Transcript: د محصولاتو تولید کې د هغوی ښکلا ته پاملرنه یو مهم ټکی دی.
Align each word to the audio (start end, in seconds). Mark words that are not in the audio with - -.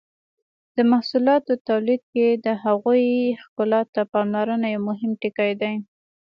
د 0.75 0.77
محصولاتو 0.91 1.53
تولید 1.69 2.01
کې 2.13 2.27
د 2.45 2.47
هغوی 2.63 3.03
ښکلا 3.43 3.81
ته 3.93 4.01
پاملرنه 4.13 4.67
یو 4.73 4.81
مهم 4.89 5.11
ټکی 5.21 5.51
دی. 5.61 5.73